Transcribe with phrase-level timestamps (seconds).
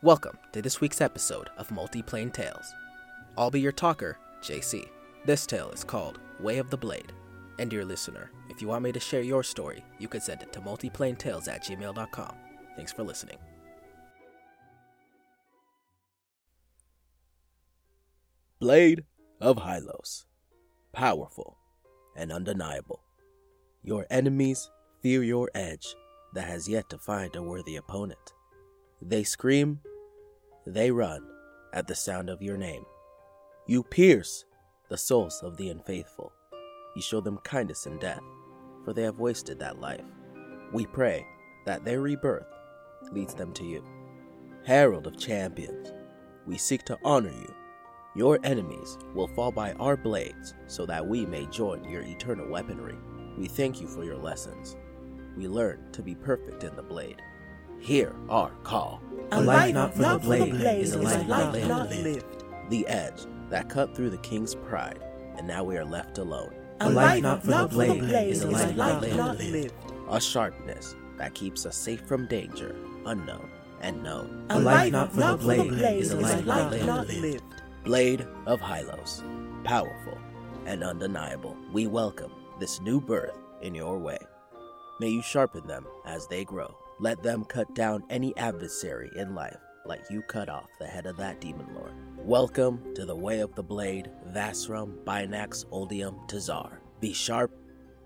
[0.00, 2.72] Welcome to this week's episode of Multiplane Tales.
[3.36, 4.88] I'll be your talker, JC.
[5.26, 7.12] This tale is called Way of the Blade.
[7.58, 10.52] And dear listener, if you want me to share your story, you can send it
[10.52, 12.32] to multiplanetales at gmail.com.
[12.76, 13.38] Thanks for listening.
[18.60, 19.04] Blade
[19.40, 20.26] of Hylos.
[20.92, 21.58] Powerful
[22.14, 23.02] and undeniable.
[23.82, 24.70] Your enemies
[25.02, 25.96] fear your edge
[26.34, 28.32] that has yet to find a worthy opponent.
[29.00, 29.80] They scream,
[30.66, 31.24] they run
[31.72, 32.84] at the sound of your name.
[33.66, 34.44] You pierce
[34.88, 36.32] the souls of the unfaithful.
[36.96, 38.22] You show them kindness in death,
[38.84, 40.04] for they have wasted that life.
[40.72, 41.24] We pray
[41.64, 42.46] that their rebirth
[43.12, 43.84] leads them to you.
[44.64, 45.92] Herald of champions,
[46.46, 47.54] we seek to honor you.
[48.16, 52.96] Your enemies will fall by our blades so that we may join your eternal weaponry.
[53.38, 54.76] We thank you for your lessons.
[55.36, 57.22] We learn to be perfect in the blade.
[57.80, 59.00] Hear our call.
[59.32, 61.26] A life not for the blade is a life
[61.66, 62.44] not lived.
[62.70, 65.02] The edge that cut through the king's pride,
[65.36, 66.54] and now we are left alone.
[66.80, 68.76] A life not for the blade is a life
[69.16, 69.74] not lived.
[70.10, 72.76] A sharpness that keeps us safe from danger,
[73.06, 74.46] unknown and known.
[74.50, 77.42] A life not for the blade is a life not lived.
[77.84, 79.22] Blade of Hylos,
[79.64, 80.18] powerful
[80.66, 81.56] and undeniable.
[81.72, 84.18] We welcome this new birth in your way.
[85.00, 86.76] May you sharpen them as they grow.
[87.00, 91.16] Let them cut down any adversary in life like you cut off the head of
[91.18, 91.92] that demon lord.
[92.16, 96.78] Welcome to the way of the blade, Vasrum, Binax, Oldium, Tazar.
[96.98, 97.52] Be sharp,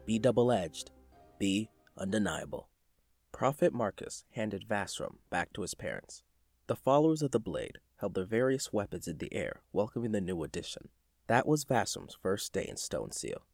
[0.05, 0.91] be double edged,
[1.39, 2.69] be undeniable.
[3.33, 6.23] Prophet Marcus handed Vasrum back to his parents.
[6.67, 10.43] The followers of the blade held their various weapons in the air, welcoming the new
[10.43, 10.91] addition.
[11.29, 13.47] That was Vasrum's first day in Stone Seal.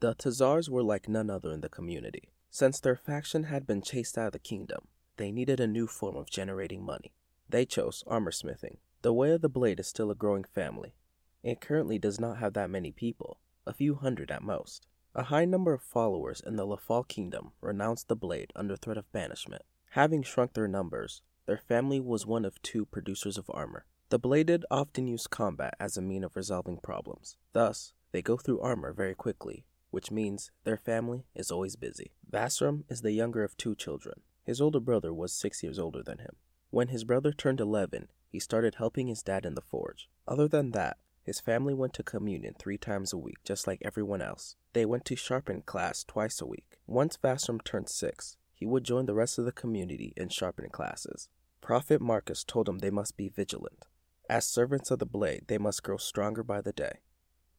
[0.00, 2.32] The Tazars were like none other in the community.
[2.52, 6.16] Since their faction had been chased out of the kingdom, they needed a new form
[6.16, 7.12] of generating money.
[7.48, 8.78] They chose armor smithing.
[9.02, 10.94] The Way of the Blade is still a growing family.
[11.42, 14.88] It currently does not have that many people, a few hundred at most.
[15.14, 19.10] A high number of followers in the Lafal kingdom renounced the blade under threat of
[19.12, 19.62] banishment.
[19.90, 23.86] Having shrunk their numbers, their family was one of two producers of armor.
[24.08, 27.36] The bladed often use combat as a mean of resolving problems.
[27.52, 32.12] Thus, they go through armor very quickly, which means their family is always busy.
[32.28, 34.20] Vasrum is the younger of two children.
[34.44, 36.36] His older brother was six years older than him.
[36.70, 40.08] When his brother turned 11, he started helping his dad in the forge.
[40.26, 44.22] Other than that, his family went to communion three times a week, just like everyone
[44.22, 44.56] else.
[44.72, 46.78] They went to sharpen class twice a week.
[46.86, 51.28] Once Vasrum turned six, he would join the rest of the community in sharpen classes.
[51.60, 53.86] Prophet Marcus told him they must be vigilant.
[54.28, 57.00] As servants of the blade, they must grow stronger by the day.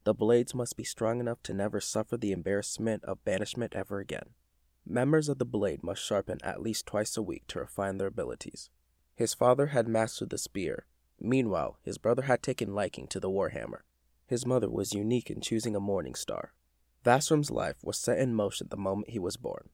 [0.03, 4.29] The blades must be strong enough to never suffer the embarrassment of banishment ever again.
[4.85, 8.71] Members of the blade must sharpen at least twice a week to refine their abilities.
[9.15, 10.87] His father had mastered the spear.
[11.19, 13.81] Meanwhile, his brother had taken liking to the warhammer.
[14.25, 16.53] His mother was unique in choosing a morning star.
[17.03, 19.69] Vasrum's life was set in motion the moment he was born.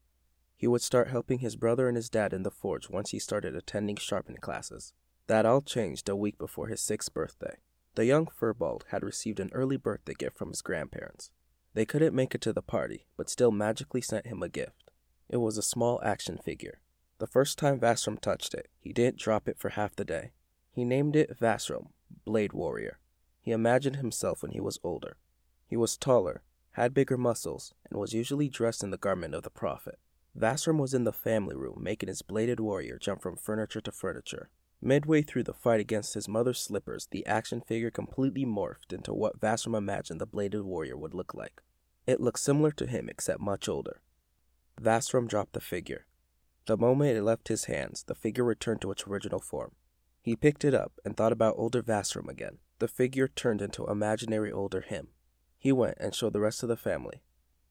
[0.58, 3.56] He would start helping his brother and his dad in the forge once he started
[3.56, 4.92] attending sharpening classes.
[5.28, 7.58] That all changed a week before his sixth birthday.
[7.98, 11.32] The young furball had received an early birthday gift from his grandparents.
[11.74, 14.92] They couldn't make it to the party, but still magically sent him a gift.
[15.30, 16.80] It was a small action figure.
[17.18, 20.30] The first time Vasrum touched it, he didn't drop it for half the day.
[20.70, 21.88] He named it Vasrum,
[22.24, 23.00] Blade Warrior.
[23.42, 25.18] He imagined himself when he was older.
[25.66, 26.44] He was taller,
[26.74, 29.98] had bigger muscles, and was usually dressed in the garment of the prophet.
[30.36, 34.52] Vasrum was in the family room making his bladed warrior jump from furniture to furniture.
[34.82, 39.40] Midway through the fight against his mother's slippers, the action figure completely morphed into what
[39.40, 41.62] Vasrum imagined the bladed warrior would look like.
[42.06, 44.02] It looked similar to him, except much older.
[44.80, 46.06] Vasrum dropped the figure.
[46.68, 49.72] The moment it left his hands, the figure returned to its original form.
[50.22, 52.60] He picked it up and thought about older Vasrum again.
[52.80, 55.08] The figure turned into imaginary older him.
[55.58, 57.24] He went and showed the rest of the family.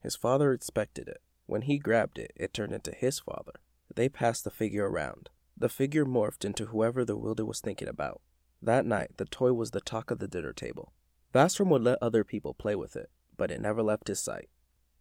[0.02, 1.20] His father inspected it.
[1.46, 3.52] When he grabbed it, it turned into his father.
[3.94, 5.30] They passed the figure around.
[5.56, 8.20] The figure morphed into whoever the wielder was thinking about.
[8.60, 10.92] That night, the toy was the talk of the dinner table.
[11.32, 14.48] Vasrum would let other people play with it, but it never left his sight.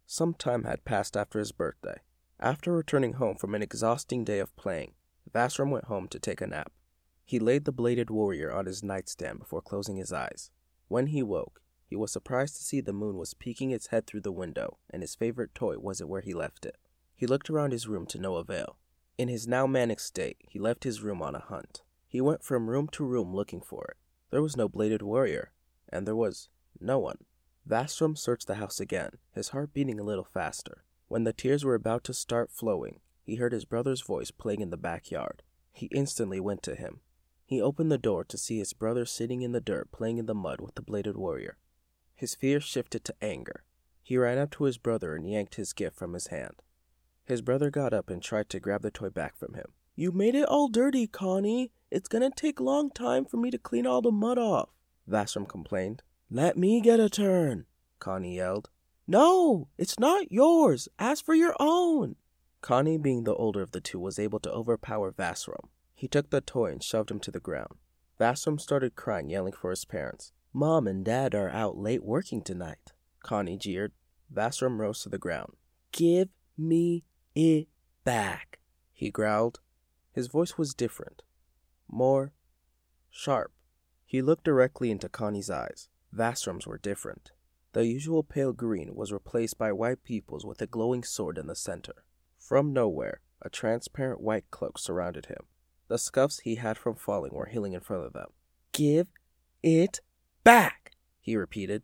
[0.06, 2.00] Some time had passed after his birthday.
[2.38, 4.94] After returning home from an exhausting day of playing,
[5.32, 6.72] Vasrum went home to take a nap.
[7.24, 10.50] He laid the bladed warrior on his nightstand before closing his eyes.
[10.88, 14.20] When he woke, he was surprised to see the moon was peeking its head through
[14.22, 16.76] the window, and his favorite toy wasn't where he left it.
[17.14, 18.78] He looked around his room to no avail.
[19.18, 21.82] In his now manic state, he left his room on a hunt.
[22.06, 23.96] He went from room to room looking for it.
[24.30, 25.52] There was no bladed warrior,
[25.88, 26.48] and there was
[26.80, 27.18] no one.
[27.64, 30.84] Vasrum searched the house again, his heart beating a little faster.
[31.08, 34.70] When the tears were about to start flowing, he heard his brother's voice playing in
[34.70, 35.42] the backyard.
[35.72, 37.00] He instantly went to him.
[37.44, 40.34] He opened the door to see his brother sitting in the dirt playing in the
[40.34, 41.58] mud with the bladed warrior.
[42.14, 43.64] His fear shifted to anger.
[44.02, 46.62] He ran up to his brother and yanked his gift from his hand.
[47.26, 49.66] His brother got up and tried to grab the toy back from him.
[49.96, 51.72] You made it all dirty, Connie.
[51.90, 54.68] It's gonna take long time for me to clean all the mud off,
[55.08, 56.02] Vasram complained.
[56.30, 57.66] Let me get a turn,
[57.98, 58.70] Connie yelled.
[59.08, 60.88] No, it's not yours.
[60.98, 62.16] Ask for your own.
[62.60, 65.68] Connie, being the older of the two, was able to overpower Vasram.
[65.94, 67.74] He took the toy and shoved him to the ground.
[68.20, 70.32] Vasram started crying, yelling for his parents.
[70.52, 73.92] Mom and Dad are out late working tonight, Connie jeered.
[74.32, 75.52] Vasram rose to the ground.
[75.92, 77.04] Give me
[77.36, 77.68] it
[78.02, 78.58] back,
[78.92, 79.60] he growled.
[80.12, 81.22] His voice was different,
[81.86, 82.32] more
[83.10, 83.52] sharp.
[84.06, 85.88] He looked directly into Connie's eyes.
[86.14, 87.32] Vasram's were different.
[87.74, 91.54] The usual pale green was replaced by white pupils with a glowing sword in the
[91.54, 92.04] center.
[92.38, 95.44] From nowhere, a transparent white cloak surrounded him.
[95.88, 98.30] The scuffs he had from falling were healing in front of them.
[98.72, 99.08] Give
[99.62, 100.00] it
[100.42, 101.82] back, he repeated.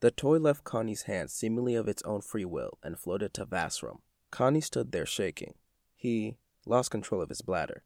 [0.00, 3.98] The toy left Connie's hand seemingly of its own free will and floated to Vasram.
[4.34, 5.54] Connie stood there shaking.
[5.94, 7.84] He lost control of his bladder.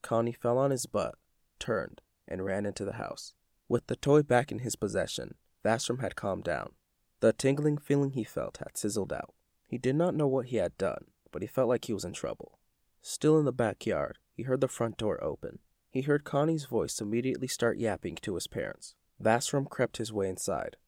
[0.00, 1.16] Connie fell on his butt,
[1.58, 3.34] turned, and ran into the house.
[3.68, 6.70] With the toy back in his possession, Vasram had calmed down.
[7.20, 9.34] The tingling feeling he felt had sizzled out.
[9.66, 12.14] He did not know what he had done, but he felt like he was in
[12.14, 12.58] trouble.
[13.02, 15.58] Still in the backyard, he heard the front door open.
[15.90, 18.94] He heard Connie's voice immediately start yapping to his parents.
[19.22, 20.78] Vasram crept his way inside.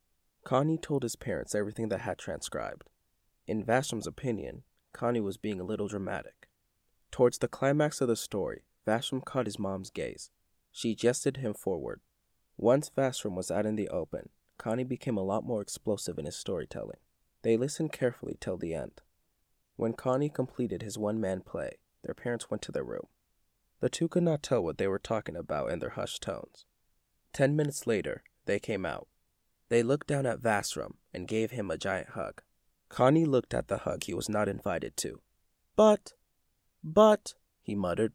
[0.42, 2.88] Connie told his parents everything that had transcribed.
[3.46, 4.62] In Vasram's opinion,
[4.92, 6.48] Connie was being a little dramatic.
[7.10, 10.30] Towards the climax of the story, Vashram caught his mom's gaze.
[10.70, 12.00] She gestured him forward.
[12.56, 16.36] Once Vashram was out in the open, Connie became a lot more explosive in his
[16.36, 16.98] storytelling.
[17.42, 19.00] They listened carefully till the end.
[19.76, 23.06] When Connie completed his one man play, their parents went to their room.
[23.80, 26.64] The two could not tell what they were talking about in their hushed tones.
[27.32, 29.08] Ten minutes later, they came out.
[29.68, 32.42] They looked down at Vasram and gave him a giant hug.
[32.92, 35.22] Connie looked at the hug he was not invited to.
[35.76, 36.12] But,
[36.84, 38.12] but, he muttered.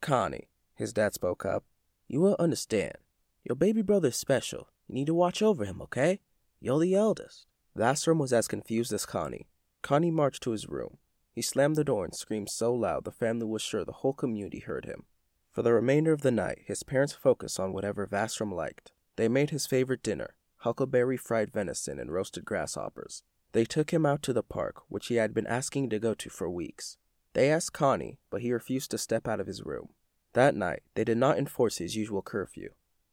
[0.00, 1.64] Connie, his dad spoke up,
[2.06, 2.98] you will understand.
[3.42, 6.20] Your baby brother's special, you need to watch over him, okay?
[6.60, 7.46] You're the eldest.
[7.76, 9.48] Vasram was as confused as Connie.
[9.82, 10.98] Connie marched to his room.
[11.32, 14.60] He slammed the door and screamed so loud the family was sure the whole community
[14.60, 15.02] heard him.
[15.50, 18.92] For the remainder of the night, his parents focused on whatever Vasram liked.
[19.16, 23.24] They made his favorite dinner huckleberry fried venison and roasted grasshoppers.
[23.52, 26.30] They took him out to the park, which he had been asking to go to
[26.30, 26.96] for weeks.
[27.34, 29.90] They asked Connie, but he refused to step out of his room.
[30.32, 32.70] That night, they did not enforce his usual curfew.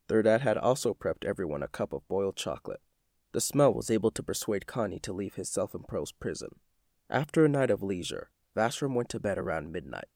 [0.07, 2.81] Their dad had also prepped everyone a cup of boiled chocolate.
[3.31, 6.55] The smell was able to persuade Connie to leave his self imposed prison.
[7.09, 10.07] After a night of leisure, Vasram went to bed around midnight.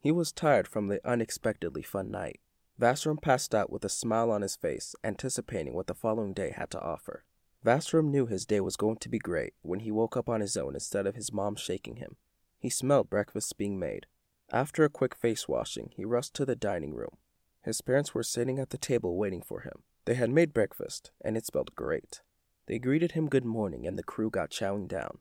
[0.00, 2.40] He was tired from the unexpectedly fun night.
[2.78, 6.70] Vasram passed out with a smile on his face, anticipating what the following day had
[6.70, 7.24] to offer.
[7.68, 10.56] Vasram knew his day was going to be great when he woke up on his
[10.56, 12.16] own instead of his mom shaking him.
[12.58, 14.06] He smelled breakfast being made.
[14.50, 17.18] After a quick face washing, he rushed to the dining room.
[17.62, 19.82] His parents were sitting at the table waiting for him.
[20.06, 22.22] They had made breakfast, and it smelled great.
[22.68, 25.18] They greeted him good morning, and the crew got chowing down.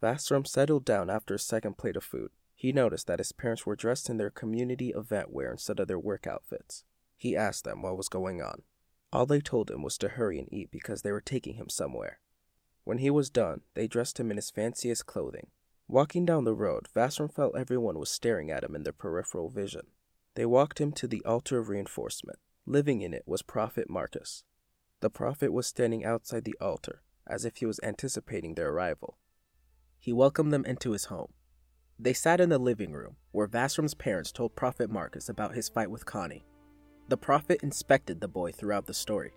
[0.00, 2.30] Vasram settled down after a second plate of food.
[2.54, 5.98] He noticed that his parents were dressed in their community event wear instead of their
[5.98, 6.84] work outfits.
[7.16, 8.62] He asked them what was going on.
[9.12, 12.20] All they told him was to hurry and eat because they were taking him somewhere.
[12.84, 15.48] When he was done, they dressed him in his fanciest clothing.
[15.86, 19.86] Walking down the road, Vasram felt everyone was staring at him in their peripheral vision.
[20.34, 22.38] They walked him to the altar of reinforcement.
[22.66, 24.44] Living in it was Prophet Marcus.
[25.00, 29.16] The prophet was standing outside the altar, as if he was anticipating their arrival.
[29.98, 31.32] He welcomed them into his home.
[31.98, 35.90] They sat in the living room, where Vasram's parents told Prophet Marcus about his fight
[35.90, 36.44] with Connie.
[37.08, 39.32] The prophet inspected the boy throughout the story.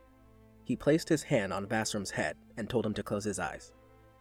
[0.66, 3.72] He placed his hand on Vasram's head and told him to close his eyes.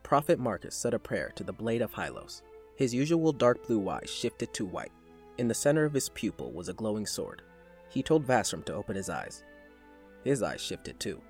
[0.04, 2.42] Prophet Marcus said a prayer to the blade of Hylos.
[2.76, 4.92] His usual dark blue eyes shifted to white.
[5.38, 7.42] In the center of his pupil was a glowing sword.
[7.88, 9.42] He told Vasram to open his eyes.
[10.22, 11.20] His eyes shifted too.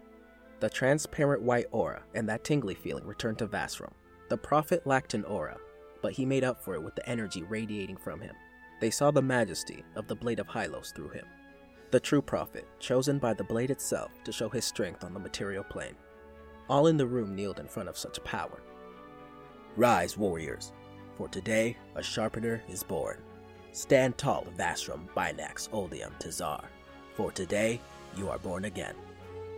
[0.60, 3.92] The transparent white aura and that tingly feeling returned to Vasram.
[4.28, 5.56] The prophet lacked an aura,
[6.02, 8.34] but he made up for it with the energy radiating from him.
[8.80, 11.24] They saw the majesty of the blade of Hylos through him.
[11.90, 15.64] The true prophet, chosen by the blade itself to show his strength on the material
[15.64, 15.96] plane.
[16.68, 18.60] All in the room kneeled in front of such power.
[19.76, 20.72] Rise, warriors,
[21.16, 23.20] for today a sharpener is born.
[23.72, 26.64] Stand tall, Vasram, Binax, Oldium, Tazar,
[27.14, 27.80] for today
[28.16, 28.94] you are born again.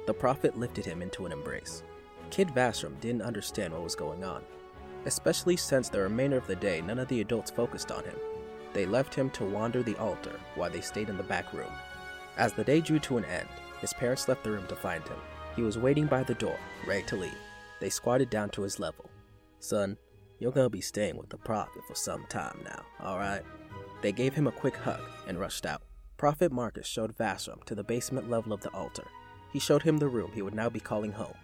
[0.06, 1.82] The prophet lifted him into an embrace.
[2.30, 4.42] Kid Vasram didn't understand what was going on,
[5.04, 8.16] especially since the remainder of the day none of the adults focused on him.
[8.72, 11.70] They left him to wander the altar while they stayed in the back room.
[12.36, 13.48] As the day drew to an end,
[13.80, 15.18] his parents left the room to find him.
[15.54, 17.36] He was waiting by the door, ready to leave.
[17.80, 19.10] They squatted down to his level.
[19.58, 19.98] Son,
[20.38, 23.42] you're gonna be staying with the Prophet for some time now, alright?
[24.00, 25.82] They gave him a quick hug and rushed out.
[26.16, 29.06] Prophet Marcus showed Vasram to the basement level of the altar.
[29.52, 31.34] He showed him the room he would now be calling home.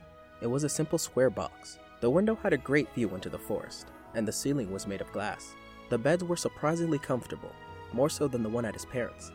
[0.41, 1.79] It was a simple square box.
[2.01, 5.13] The window had a great view into the forest, and the ceiling was made of
[5.13, 5.55] glass.
[5.91, 7.53] The beds were surprisingly comfortable,
[7.93, 9.33] more so than the one at his parents'.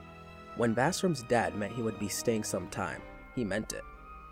[0.56, 3.02] When Vasram's dad meant he would be staying some time,
[3.36, 3.84] he meant it.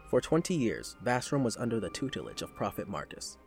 [0.07, 3.37] For 20 years, Vasram was under the tutelage of Prophet Marcus.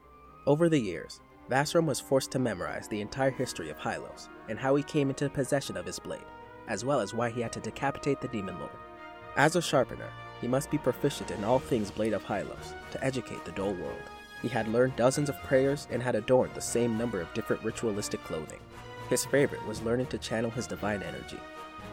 [0.47, 4.75] Over the years, Vasram was forced to memorize the entire history of Hylos and how
[4.75, 6.25] he came into possession of his blade,
[6.67, 8.73] as well as why he had to decapitate the Demon Lord.
[9.37, 13.45] As a sharpener, he must be proficient in all things Blade of Hylos to educate
[13.45, 14.11] the dull world.
[14.43, 18.23] He had learned dozens of prayers and had adorned the same number of different ritualistic
[18.25, 18.61] clothing.
[19.11, 21.39] His favorite was learning to channel his divine energy.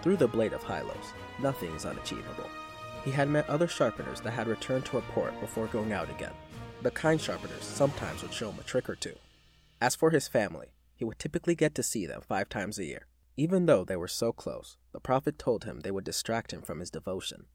[0.02, 2.50] Through the Blade of Hylos, nothing is unachievable.
[3.06, 6.34] He had met other sharpeners that had returned to report before going out again.
[6.82, 9.14] The kind sharpeners sometimes would show him a trick or two.
[9.80, 13.06] As for his family, he would typically get to see them five times a year.
[13.38, 16.80] Even though they were so close, the Prophet told him they would distract him from
[16.80, 17.46] his devotion.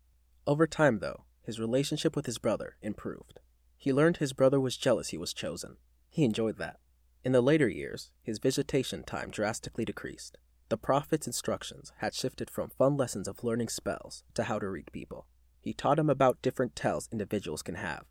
[0.46, 3.40] Over time, though, his relationship with his brother improved.
[3.76, 5.76] He learned his brother was jealous he was chosen.
[6.10, 6.78] He enjoyed that.
[7.24, 10.38] In the later years, his visitation time drastically decreased.
[10.68, 14.90] The Prophet's instructions had shifted from fun lessons of learning spells to how to read
[14.92, 15.26] people.
[15.60, 18.04] He taught him about different tells individuals can have,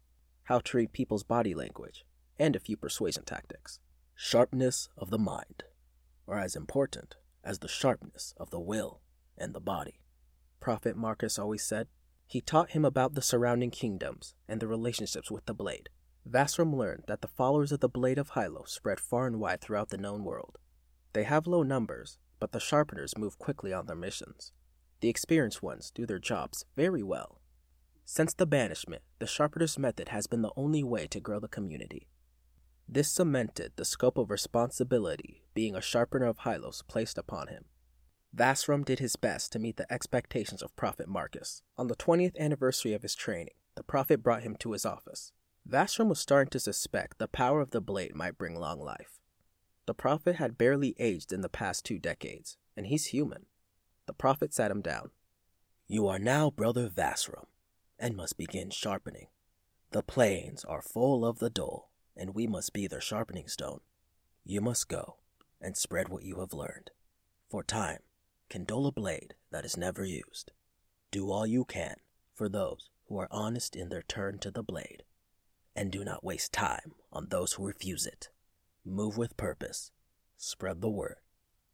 [0.44, 2.06] how to read people's body language,
[2.40, 3.80] and a few persuasion tactics.
[4.14, 5.64] Sharpness of the mind,
[6.28, 9.02] are as important as the sharpness of the will
[9.38, 10.00] and the body.
[10.60, 11.88] Prophet Marcus always said,
[12.28, 15.90] he taught him about the surrounding kingdoms and the relationships with the blade.
[16.28, 19.90] Vasram learned that the followers of the Blade of Hylos spread far and wide throughout
[19.90, 20.58] the known world.
[21.14, 24.52] They have low numbers, but the sharpeners move quickly on their missions.
[25.00, 27.42] The experienced ones do their jobs very well.
[28.06, 32.08] Since the banishment, the sharpener's method has been the only way to grow the community.
[32.88, 37.66] This cemented the scope of responsibility being a sharpener of Hylos placed upon him.
[38.32, 41.64] Vasram did his best to meet the expectations of Prophet Marcus.
[41.80, 45.32] On the 20th anniversary of his training, the Prophet brought him to his office.
[45.68, 49.20] Vasram was starting to suspect the power of the blade might bring long life.
[49.86, 53.46] The Prophet had barely aged in the past two decades, and he's human.
[54.08, 55.12] The Prophet sat him down.
[55.88, 57.46] You are now Brother Vasram,
[58.00, 59.28] and must begin sharpening.
[59.92, 63.82] The plains are full of the dull, and we must be their sharpening stone.
[64.44, 65.18] You must go
[65.62, 66.92] and spread what you have learned.
[67.50, 68.00] For time
[68.50, 70.52] can dull a blade that is never used.
[71.12, 71.96] Do all you can
[72.34, 75.04] for those who are honest in their turn to the blade,
[75.76, 78.30] and do not waste time on those who refuse it.
[78.86, 79.92] Move with purpose,
[80.38, 81.18] spread the word,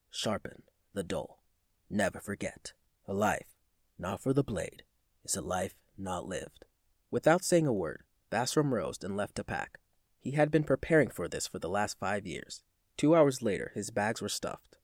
[0.10, 0.64] sharpen
[0.94, 1.44] the dull.
[1.90, 2.72] Never forget,
[3.06, 3.58] a life
[4.00, 4.84] not for the blade
[5.24, 6.66] is a life not lived.
[7.12, 9.80] Without saying a word, Vasram rose and left to pack.
[10.20, 12.64] He had been preparing for this for the last five years.
[12.96, 14.78] Two hours later, his bags were stuffed.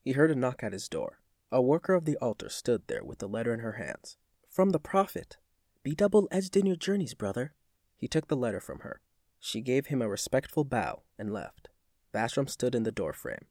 [0.00, 1.20] He heard a knock at his door.
[1.52, 4.16] A worker of the altar stood there with the letter in her hands.
[4.48, 5.36] From the Prophet.
[5.82, 7.52] Be double edged in your journeys, brother.
[7.96, 9.00] He took the letter from her.
[9.38, 11.68] She gave him a respectful bow and left.
[12.14, 13.46] Vasram stood in the doorframe.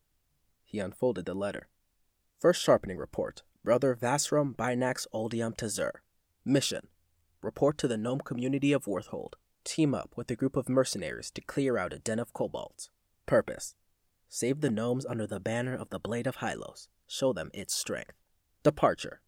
[0.63, 1.67] He unfolded the letter.
[2.39, 3.43] First sharpening report.
[3.63, 6.01] Brother Vasram Binax Oldium Tazar.
[6.46, 6.88] Mission.
[7.41, 9.34] Report to the gnome community of Worthhold.
[9.63, 12.89] Team up with a group of mercenaries to clear out a den of kobolds.
[13.25, 13.75] Purpose.
[14.29, 18.13] Save the gnomes under the banner of the Blade of Hylos show them its strength.
[18.63, 19.22] Departure.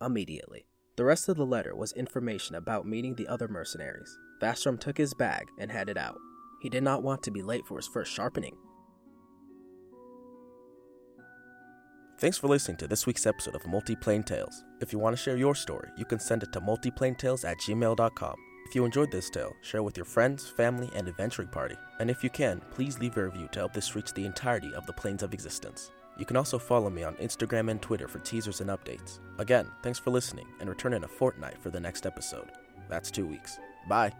[0.00, 0.66] Immediately.
[0.96, 4.18] The rest of the letter was information about meeting the other mercenaries.
[4.40, 6.18] Vasram took his bag and headed out.
[6.60, 8.56] He did not want to be late for his first sharpening.
[12.22, 14.62] Thanks for listening to this week's episode of Multiplane Tales.
[14.78, 18.36] If you want to share your story, you can send it to multiplanetales at gmail.com.
[18.68, 21.74] If you enjoyed this tale, share with your friends, family, and adventuring party.
[21.98, 24.86] And if you can, please leave a review to help this reach the entirety of
[24.86, 25.90] the planes of existence.
[26.16, 29.18] You can also follow me on Instagram and Twitter for teasers and updates.
[29.38, 32.52] Again, thanks for listening, and return in a fortnight for the next episode.
[32.88, 33.58] That's two weeks.
[33.88, 34.12] Bye.